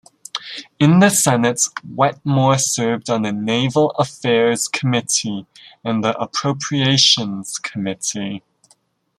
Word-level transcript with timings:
In 0.79 0.97
the 0.97 1.11
Senate, 1.11 1.61
Wetmore 1.87 2.57
served 2.57 3.07
on 3.07 3.21
the 3.21 3.31
Naval 3.31 3.91
Affairs 3.99 4.67
Committee 4.67 5.45
and 5.83 6.03
the 6.03 6.17
Appropriations 6.19 7.59
Committee. 7.59 8.41